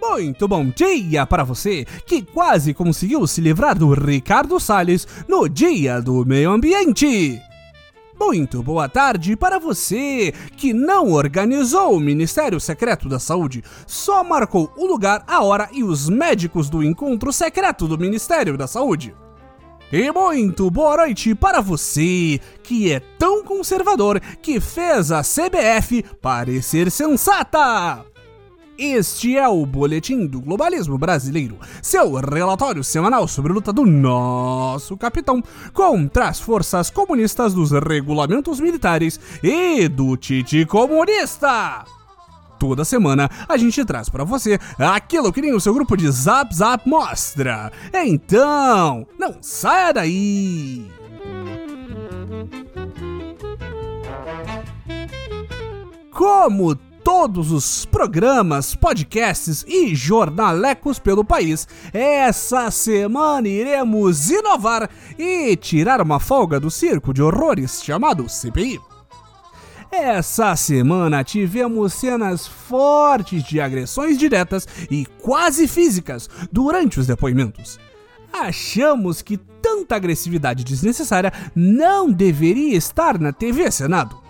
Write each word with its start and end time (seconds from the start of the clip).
Muito 0.00 0.48
bom 0.48 0.66
dia 0.66 1.24
para 1.24 1.44
você 1.44 1.84
que 2.04 2.22
quase 2.22 2.74
conseguiu 2.74 3.24
se 3.24 3.40
livrar 3.40 3.78
do 3.78 3.92
Ricardo 3.92 4.58
Salles 4.58 5.06
no 5.28 5.48
Dia 5.48 6.02
do 6.02 6.26
Meio 6.26 6.50
Ambiente. 6.50 7.40
Muito 8.18 8.64
boa 8.64 8.88
tarde 8.88 9.36
para 9.36 9.60
você 9.60 10.34
que 10.56 10.72
não 10.72 11.12
organizou 11.12 11.94
o 11.94 12.00
Ministério 12.00 12.58
Secreto 12.58 13.08
da 13.08 13.20
Saúde, 13.20 13.62
só 13.86 14.24
marcou 14.24 14.72
o 14.76 14.84
lugar, 14.84 15.22
a 15.24 15.44
hora 15.44 15.68
e 15.72 15.84
os 15.84 16.08
médicos 16.08 16.68
do 16.68 16.82
encontro 16.82 17.32
secreto 17.32 17.86
do 17.86 17.96
Ministério 17.96 18.58
da 18.58 18.66
Saúde. 18.66 19.14
E 19.90 20.12
muito 20.12 20.70
boa 20.70 20.98
noite 20.98 21.34
para 21.34 21.62
você 21.62 22.38
que 22.62 22.92
é 22.92 23.00
tão 23.18 23.42
conservador 23.42 24.20
que 24.42 24.60
fez 24.60 25.10
a 25.10 25.22
CBF 25.22 26.04
parecer 26.20 26.90
sensata. 26.90 28.04
Este 28.78 29.38
é 29.38 29.48
o 29.48 29.64
Boletim 29.64 30.26
do 30.26 30.42
Globalismo 30.42 30.98
Brasileiro, 30.98 31.58
seu 31.82 32.16
relatório 32.16 32.84
semanal 32.84 33.26
sobre 33.26 33.50
a 33.50 33.54
luta 33.54 33.72
do 33.72 33.86
nosso 33.86 34.94
capitão 34.94 35.42
contra 35.72 36.28
as 36.28 36.38
forças 36.38 36.90
comunistas 36.90 37.54
dos 37.54 37.70
regulamentos 37.70 38.60
militares 38.60 39.18
e 39.42 39.88
do 39.88 40.18
Tite 40.18 40.66
comunista. 40.66 41.97
Toda 42.58 42.84
semana 42.84 43.30
a 43.48 43.56
gente 43.56 43.84
traz 43.84 44.08
para 44.08 44.24
você 44.24 44.58
aquilo 44.78 45.32
que 45.32 45.40
nem 45.40 45.54
o 45.54 45.60
seu 45.60 45.72
grupo 45.72 45.96
de 45.96 46.10
Zap 46.10 46.54
Zap 46.54 46.88
mostra. 46.88 47.70
Então, 47.92 49.06
não 49.18 49.36
saia 49.40 49.92
daí! 49.92 50.90
Como 56.12 56.74
todos 57.08 57.52
os 57.52 57.86
programas, 57.86 58.74
podcasts 58.74 59.64
e 59.66 59.94
jornalecos 59.94 60.98
pelo 60.98 61.24
país. 61.24 61.66
Essa 61.90 62.70
semana 62.70 63.48
iremos 63.48 64.28
inovar 64.28 64.90
e 65.18 65.56
tirar 65.56 66.02
uma 66.02 66.20
folga 66.20 66.60
do 66.60 66.70
circo 66.70 67.14
de 67.14 67.22
horrores 67.22 67.82
chamado 67.82 68.28
CPI. 68.28 68.87
Essa 69.90 70.54
semana 70.54 71.24
tivemos 71.24 71.94
cenas 71.94 72.46
fortes 72.46 73.42
de 73.42 73.60
agressões 73.60 74.18
diretas 74.18 74.66
e 74.90 75.06
quase 75.20 75.66
físicas 75.66 76.28
durante 76.52 77.00
os 77.00 77.06
depoimentos. 77.06 77.78
Achamos 78.32 79.22
que 79.22 79.36
tanta 79.36 79.96
agressividade 79.96 80.62
desnecessária 80.62 81.32
não 81.54 82.10
deveria 82.10 82.76
estar 82.76 83.18
na 83.18 83.32
TV 83.32 83.70
Senado 83.70 84.28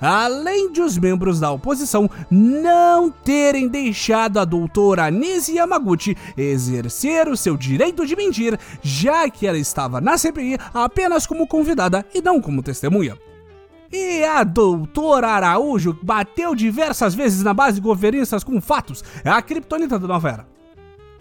além 0.00 0.72
de 0.72 0.80
os 0.80 0.96
membros 0.96 1.38
da 1.38 1.50
oposição 1.50 2.10
não 2.30 3.10
terem 3.10 3.68
deixado 3.68 4.38
a 4.38 4.44
doutora 4.44 5.10
Nisi 5.10 5.56
Yamaguchi 5.56 6.16
exercer 6.36 7.28
o 7.28 7.36
seu 7.36 7.56
direito 7.56 8.06
de 8.06 8.16
mentir, 8.16 8.58
já 8.82 9.28
que 9.28 9.46
ela 9.46 9.58
estava 9.58 10.00
na 10.00 10.16
CPI 10.16 10.56
apenas 10.72 11.26
como 11.26 11.46
convidada 11.46 12.04
e 12.14 12.22
não 12.22 12.40
como 12.40 12.62
testemunha. 12.62 13.16
E 13.92 14.24
a 14.24 14.44
doutora 14.44 15.28
Araújo 15.28 15.98
bateu 16.02 16.54
diversas 16.54 17.14
vezes 17.14 17.42
na 17.42 17.52
base 17.52 17.80
governistas 17.80 18.44
com 18.44 18.60
fatos, 18.60 19.02
é 19.24 19.30
a 19.30 19.42
criptonita 19.42 19.98
da 19.98 20.06
novela. 20.06 20.46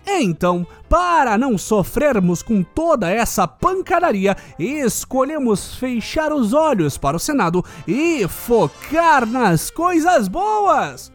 Então, 0.07 0.65
para 0.87 1.37
não 1.37 1.57
sofrermos 1.57 2.41
com 2.41 2.63
toda 2.63 3.09
essa 3.09 3.47
pancadaria, 3.47 4.35
escolhemos 4.57 5.75
fechar 5.75 6.31
os 6.31 6.53
olhos 6.53 6.97
para 6.97 7.17
o 7.17 7.19
Senado 7.19 7.63
e 7.87 8.27
focar 8.27 9.25
nas 9.25 9.69
coisas 9.69 10.27
boas 10.27 11.11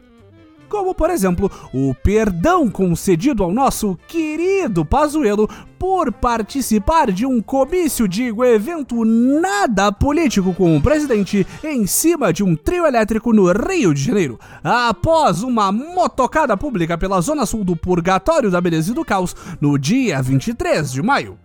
como 0.75 0.93
por 0.93 1.09
exemplo 1.09 1.49
o 1.73 1.95
perdão 1.95 2.69
concedido 2.69 3.45
ao 3.45 3.53
nosso 3.53 3.97
querido 4.09 4.83
Pazuello 4.83 5.49
por 5.79 6.11
participar 6.11 7.13
de 7.13 7.25
um 7.25 7.41
comício, 7.41 8.09
digo, 8.09 8.43
evento 8.43 9.05
nada 9.05 9.89
político 9.89 10.53
com 10.53 10.75
o 10.75 10.81
presidente 10.81 11.47
em 11.63 11.87
cima 11.87 12.33
de 12.33 12.43
um 12.43 12.57
trio 12.57 12.85
elétrico 12.85 13.31
no 13.31 13.49
Rio 13.53 13.93
de 13.93 14.03
Janeiro, 14.03 14.37
após 14.61 15.43
uma 15.43 15.71
motocada 15.71 16.57
pública 16.57 16.97
pela 16.97 17.21
zona 17.21 17.45
sul 17.45 17.63
do 17.63 17.77
Purgatório 17.77 18.51
da 18.51 18.59
Beleza 18.59 18.91
e 18.91 18.95
do 18.95 19.05
Caos 19.05 19.33
no 19.61 19.77
dia 19.77 20.21
23 20.21 20.91
de 20.91 21.01
maio. 21.01 21.39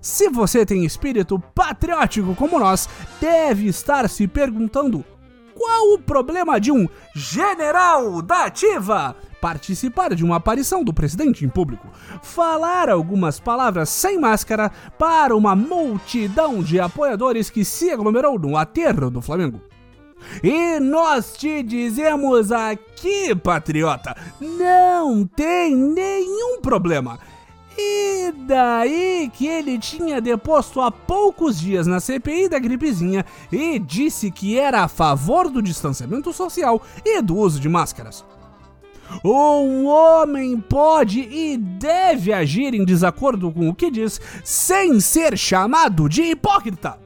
Se 0.00 0.30
você 0.30 0.64
tem 0.64 0.86
espírito 0.86 1.38
patriótico 1.54 2.34
como 2.34 2.58
nós, 2.58 2.88
deve 3.20 3.66
estar 3.66 4.08
se 4.08 4.26
perguntando 4.26 5.04
qual 5.58 5.92
o 5.92 5.98
problema 5.98 6.60
de 6.60 6.70
um 6.70 6.88
general 7.12 8.22
da 8.22 8.44
ativa 8.44 9.16
participar 9.40 10.14
de 10.14 10.24
uma 10.24 10.36
aparição 10.36 10.84
do 10.84 10.94
presidente 10.94 11.44
em 11.44 11.48
público, 11.48 11.88
falar 12.22 12.88
algumas 12.88 13.38
palavras 13.40 13.88
sem 13.88 14.18
máscara 14.18 14.70
para 14.98 15.36
uma 15.36 15.54
multidão 15.56 16.62
de 16.62 16.78
apoiadores 16.78 17.50
que 17.50 17.64
se 17.64 17.90
aglomerou 17.90 18.38
no 18.38 18.56
aterro 18.56 19.10
do 19.10 19.20
Flamengo? 19.20 19.60
E 20.42 20.80
nós 20.80 21.36
te 21.36 21.62
dizemos 21.62 22.50
aqui, 22.50 23.34
patriota, 23.34 24.16
não 24.40 25.24
tem 25.24 25.76
nenhum 25.76 26.60
problema. 26.60 27.18
E 27.80 28.32
daí 28.32 29.30
que 29.32 29.46
ele 29.46 29.78
tinha 29.78 30.20
deposto 30.20 30.80
há 30.80 30.90
poucos 30.90 31.60
dias 31.60 31.86
na 31.86 32.00
CPI 32.00 32.48
da 32.48 32.58
gripezinha 32.58 33.24
e 33.52 33.78
disse 33.78 34.32
que 34.32 34.58
era 34.58 34.82
a 34.82 34.88
favor 34.88 35.48
do 35.48 35.62
distanciamento 35.62 36.32
social 36.32 36.82
e 37.04 37.22
do 37.22 37.36
uso 37.36 37.60
de 37.60 37.68
máscaras. 37.68 38.24
Um 39.24 39.86
homem 39.86 40.60
pode 40.60 41.20
e 41.20 41.56
deve 41.56 42.32
agir 42.32 42.74
em 42.74 42.84
desacordo 42.84 43.50
com 43.52 43.68
o 43.68 43.74
que 43.74 43.90
diz 43.90 44.20
sem 44.42 44.98
ser 44.98 45.38
chamado 45.38 46.08
de 46.08 46.22
hipócrita. 46.22 46.98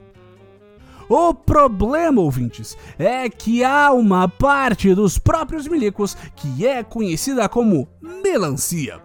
O 1.07 1.33
problema, 1.35 2.19
ouvintes, 2.19 2.75
é 2.97 3.29
que 3.29 3.63
há 3.63 3.91
uma 3.91 4.27
parte 4.27 4.95
dos 4.95 5.19
próprios 5.19 5.67
milicos 5.67 6.17
que 6.35 6.65
é 6.65 6.81
conhecida 6.83 7.47
como 7.47 7.87
melancia 8.01 8.99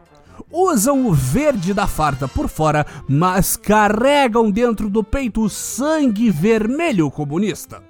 usam 0.51 1.07
o 1.07 1.13
verde 1.13 1.75
da 1.75 1.87
farda 1.87 2.27
por 2.27 2.49
fora, 2.49 2.87
mas 3.09 3.57
carregam 3.57 4.51
dentro 4.51 4.89
do 4.89 5.05
peito 5.05 5.43
o 5.43 5.51
sangue 5.51 6.31
vermelho 6.31 7.11
comunista. 7.11 7.83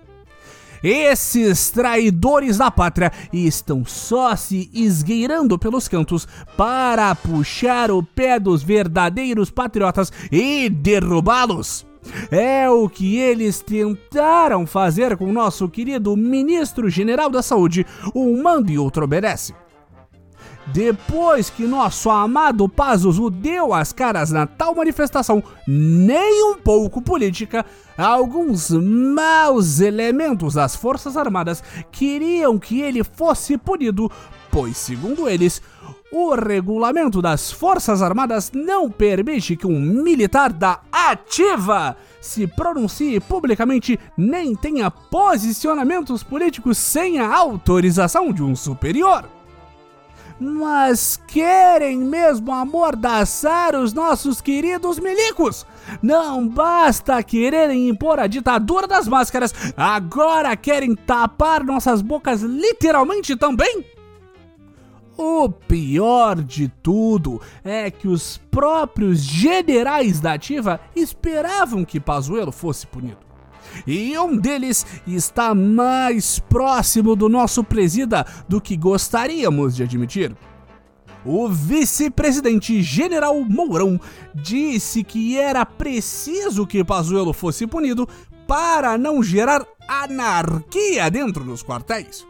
Esses 0.83 1.71
traidores 1.71 2.59
da 2.59 2.71
pátria 2.71 3.13
estão 3.33 3.85
só 3.85 4.37
se 4.37 4.71
esgueirando 4.73 5.59
pelos 5.59 5.89
cantos 5.89 6.27
para 6.57 7.15
puxar 7.15 7.91
o 7.91 8.03
pé 8.03 8.39
dos 8.39 8.63
verdadeiros 8.63 9.51
patriotas 9.51 10.13
e 10.31 10.69
derrubá-los. 10.69 11.87
É 12.31 12.71
o 12.71 12.89
que 12.89 13.19
eles 13.19 13.61
tentaram 13.61 14.67
fazer 14.67 15.17
com 15.17 15.33
nosso 15.33 15.69
querido 15.69 16.17
ministro 16.17 16.89
general 16.89 17.29
da 17.29 17.43
saúde, 17.43 17.85
um 18.15 18.41
manda 18.43 18.71
e 18.71 18.79
outro 18.79 19.05
obedece. 19.05 19.53
Depois 20.73 21.49
que 21.49 21.67
nosso 21.67 22.11
amado 22.11 22.69
Pazuzu 22.69 23.31
deu 23.31 23.73
as 23.73 23.91
caras 23.93 24.31
na 24.31 24.47
tal 24.47 24.75
manifestação, 24.75 25.43
nem 25.67 26.45
um 26.45 26.59
pouco 26.59 27.01
política, 27.01 27.65
alguns 27.97 28.71
maus 28.71 29.81
elementos 29.81 30.55
das 30.55 30.77
Forças 30.77 31.17
Armadas 31.17 31.63
queriam 31.91 32.59
que 32.59 32.81
ele 32.81 33.03
fosse 33.03 33.57
punido, 33.57 34.11
pois, 34.51 34.77
segundo 34.77 35.27
eles, 35.27 35.63
o 36.13 36.35
regulamento 36.35 37.23
das 37.23 37.51
Forças 37.51 38.03
Armadas 38.03 38.53
não 38.53 38.91
permite 38.91 39.57
que 39.57 39.67
um 39.67 39.81
militar 39.81 40.53
da 40.53 40.81
ativa 40.93 41.97
se 42.21 42.47
pronuncie 42.47 43.21
publicamente 43.21 43.99
nem 44.17 44.55
tenha 44.55 44.91
posicionamentos 44.91 46.23
políticos 46.23 46.77
sem 46.77 47.19
a 47.19 47.35
autorização 47.35 48.33
de 48.33 48.43
um 48.43 48.55
superior 48.55 49.38
mas 50.41 51.21
querem 51.27 51.99
mesmo 51.99 52.53
amordaçar 52.53 53.75
os 53.75 53.93
nossos 53.93 54.41
queridos 54.41 54.99
milicos. 54.99 55.67
Não 56.03 56.47
basta 56.47 57.23
quererem 57.23 57.89
impor 57.89 58.21
a 58.21 58.27
ditadura 58.27 58.87
das 58.87 59.09
máscaras, 59.09 59.55
agora 59.77 60.57
querem 60.57 60.95
tapar 60.95 61.65
nossas 61.65 62.03
bocas 62.03 62.43
literalmente 62.43 63.37
também? 63.37 63.85
O 65.17 65.49
pior 65.49 66.41
de 66.41 66.69
tudo 66.81 67.41
é 67.65 67.91
que 67.91 68.07
os 68.07 68.39
próprios 68.51 69.19
generais 69.19 70.21
da 70.21 70.35
ativa 70.35 70.81
esperavam 70.95 71.85
que 71.85 71.99
Pazuello 71.99 72.53
fosse 72.53 72.87
punido. 72.87 73.28
E 73.87 74.17
um 74.19 74.37
deles 74.37 74.87
está 75.07 75.55
mais 75.55 76.39
próximo 76.39 77.15
do 77.15 77.29
nosso 77.29 77.63
presida 77.65 78.27
do 78.49 78.61
que 78.61 78.77
gostaríamos 78.77 79.77
de 79.77 79.83
admitir. 79.83 80.37
O 81.25 81.49
vice-presidente 81.49 82.81
General 82.83 83.39
Mourão 83.45 84.01
disse 84.35 85.03
que 85.03 85.37
era 85.37 85.67
preciso 85.67 86.67
que 86.67 86.85
Pazuello 86.85 87.33
fosse 87.33 87.67
punido 87.67 88.09
para 88.47 88.97
não 88.97 89.23
gerar 89.23 89.67
anarquia 89.87 91.11
dentro 91.11 91.45
dos 91.45 91.63
quartéis. 91.63 92.27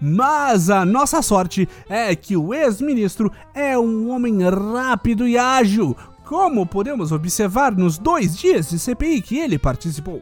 Mas 0.00 0.70
a 0.70 0.84
nossa 0.84 1.20
sorte 1.22 1.68
é 1.88 2.14
que 2.14 2.36
o 2.36 2.54
ex-ministro 2.54 3.32
é 3.52 3.76
um 3.76 4.10
homem 4.10 4.38
rápido 4.48 5.26
e 5.26 5.36
ágil, 5.36 5.96
como 6.28 6.66
podemos 6.66 7.10
observar 7.10 7.74
nos 7.74 7.96
dois 7.96 8.36
dias 8.36 8.68
de 8.68 8.78
CPI 8.78 9.22
que 9.22 9.38
ele 9.38 9.58
participou, 9.58 10.20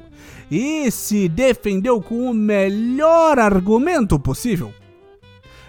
e 0.48 0.88
se 0.88 1.28
defendeu 1.28 2.00
com 2.00 2.30
o 2.30 2.32
melhor 2.32 3.40
argumento 3.40 4.16
possível. 4.16 4.72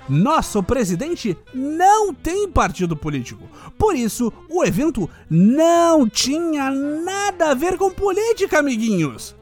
Nosso 0.07 0.61
presidente 0.61 1.35
não 1.51 2.13
tem 2.13 2.47
partido 2.47 2.95
político, 2.95 3.49
por 3.79 3.95
isso 3.95 4.31
o 4.47 4.63
evento 4.63 5.09
não 5.27 6.07
tinha 6.07 6.69
nada 6.69 7.49
a 7.49 7.55
ver 7.55 7.75
com 7.75 7.89
política, 7.89 8.59
amiguinhos. 8.59 9.35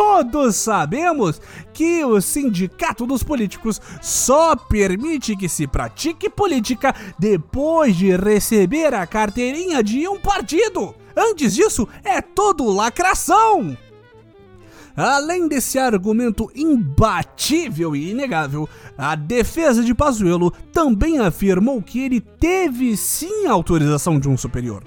Todos 0.00 0.56
sabemos 0.56 1.42
que 1.74 2.02
o 2.06 2.22
Sindicato 2.22 3.06
dos 3.06 3.22
Políticos 3.22 3.78
só 4.00 4.56
permite 4.56 5.36
que 5.36 5.46
se 5.46 5.66
pratique 5.66 6.30
política 6.30 6.94
depois 7.18 7.94
de 7.94 8.16
receber 8.16 8.94
a 8.94 9.06
carteirinha 9.06 9.82
de 9.82 10.08
um 10.08 10.18
partido. 10.18 10.94
Antes 11.14 11.54
disso, 11.54 11.86
é 12.02 12.22
tudo 12.22 12.72
lacração. 12.72 13.76
Além 14.96 15.46
desse 15.46 15.78
argumento 15.78 16.50
imbatível 16.54 17.94
e 17.94 18.10
inegável, 18.10 18.66
a 18.96 19.14
defesa 19.14 19.84
de 19.84 19.94
Pazuello 19.94 20.50
também 20.72 21.18
afirmou 21.18 21.82
que 21.82 22.00
ele 22.00 22.22
teve 22.22 22.96
sim 22.96 23.46
autorização 23.46 24.18
de 24.18 24.30
um 24.30 24.36
superior. 24.38 24.82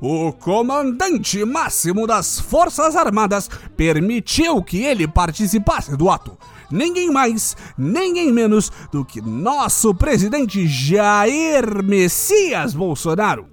O 0.00 0.32
comandante 0.32 1.44
máximo 1.44 2.06
das 2.06 2.38
Forças 2.38 2.94
Armadas 2.94 3.48
permitiu 3.76 4.62
que 4.62 4.82
ele 4.82 5.08
participasse 5.08 5.96
do 5.96 6.10
ato. 6.10 6.36
Ninguém 6.70 7.10
mais, 7.10 7.56
ninguém 7.78 8.32
menos 8.32 8.70
do 8.90 9.04
que 9.04 9.20
nosso 9.20 9.94
presidente 9.94 10.66
Jair 10.66 11.82
Messias 11.82 12.74
Bolsonaro. 12.74 13.46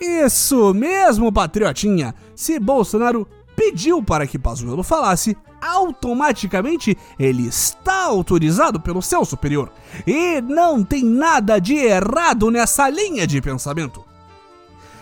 Isso 0.00 0.72
mesmo, 0.74 1.32
patriotinha. 1.32 2.14
Se 2.34 2.58
Bolsonaro 2.58 3.26
pediu 3.54 4.02
para 4.02 4.26
que 4.26 4.38
Pazuello 4.38 4.84
falasse, 4.84 5.36
automaticamente 5.60 6.96
ele 7.18 7.46
está 7.46 8.04
autorizado 8.04 8.80
pelo 8.80 9.02
seu 9.02 9.24
superior. 9.24 9.70
E 10.06 10.40
não 10.40 10.84
tem 10.84 11.04
nada 11.04 11.58
de 11.58 11.74
errado 11.74 12.50
nessa 12.50 12.88
linha 12.88 13.26
de 13.26 13.40
pensamento. 13.40 14.07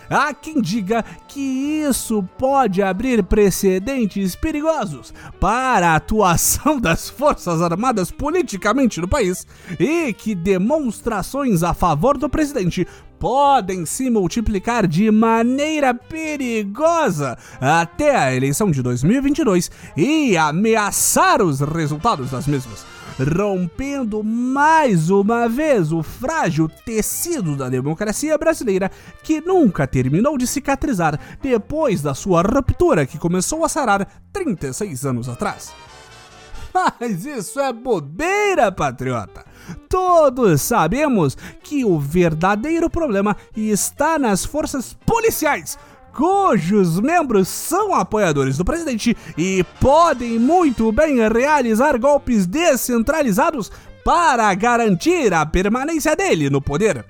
Há 0.09 0.33
quem 0.33 0.61
diga 0.61 1.03
que 1.27 1.39
isso 1.39 2.23
pode 2.37 2.81
abrir 2.81 3.23
precedentes 3.23 4.35
perigosos 4.35 5.13
para 5.39 5.89
a 5.89 5.95
atuação 5.95 6.79
das 6.81 7.09
Forças 7.09 7.61
Armadas 7.61 8.11
politicamente 8.11 9.01
no 9.01 9.07
país 9.07 9.45
e 9.79 10.13
que 10.13 10.33
demonstrações 10.33 11.63
a 11.63 11.73
favor 11.73 12.17
do 12.17 12.29
presidente 12.29 12.87
podem 13.19 13.85
se 13.85 14.09
multiplicar 14.09 14.87
de 14.87 15.09
maneira 15.11 15.93
perigosa 15.93 17.37
até 17.59 18.15
a 18.15 18.35
eleição 18.35 18.69
de 18.71 18.81
2022 18.81 19.71
e 19.95 20.37
ameaçar 20.37 21.41
os 21.41 21.59
resultados 21.59 22.31
das 22.31 22.47
mesmas 22.47 22.85
rompendo 23.19 24.23
mais 24.23 25.09
uma 25.09 25.47
vez 25.47 25.91
o 25.91 26.03
frágil 26.03 26.69
tecido 26.85 27.55
da 27.55 27.69
democracia 27.69 28.37
brasileira 28.37 28.91
que 29.23 29.41
nunca 29.41 29.87
terminou 29.87 30.37
de 30.37 30.45
cicatrizar 30.45 31.19
depois 31.41 32.01
da 32.01 32.13
sua 32.13 32.41
ruptura 32.41 33.05
que 33.05 33.17
começou 33.17 33.65
a 33.65 33.69
sarar 33.69 34.07
36 34.31 35.05
anos 35.05 35.29
atrás. 35.29 35.73
Mas 36.99 37.25
isso 37.25 37.59
é 37.59 37.73
bobeira, 37.73 38.71
patriota! 38.71 39.45
Todos 39.89 40.61
sabemos 40.61 41.35
que 41.63 41.83
o 41.83 41.99
verdadeiro 41.99 42.89
problema 42.89 43.35
está 43.55 44.17
nas 44.17 44.45
forças 44.45 44.93
policiais, 45.05 45.77
cujos 46.17 46.99
membros 46.99 47.47
são 47.47 47.93
apoiadores 47.93 48.57
do 48.57 48.65
presidente 48.65 49.15
e 49.37 49.63
podem 49.79 50.39
muito 50.39 50.91
bem 50.91 51.17
realizar 51.29 51.95
golpes 51.99 52.47
descentralizados 52.47 53.71
para 54.03 54.51
garantir 54.55 55.31
a 55.31 55.45
permanência 55.45 56.15
dele 56.15 56.49
no 56.49 56.59
poder. 56.59 57.05